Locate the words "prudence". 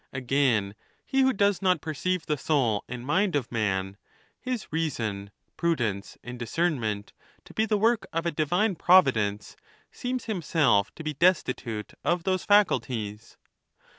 5.57-6.17